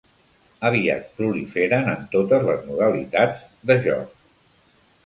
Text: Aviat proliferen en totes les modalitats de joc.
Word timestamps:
Aviat 0.69 1.11
proliferen 1.19 1.91
en 1.93 2.09
totes 2.17 2.49
les 2.49 2.67
modalitats 2.71 3.47
de 3.73 3.79
joc. 3.89 4.21